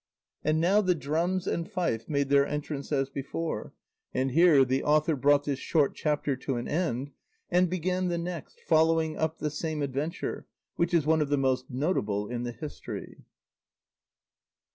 [0.43, 3.71] And now the drums and fife made their entrance as before;
[4.15, 7.11] and here the author brought this short chapter to an end
[7.51, 11.69] and began the next, following up the same adventure, which is one of the most
[11.69, 13.25] notable in the history.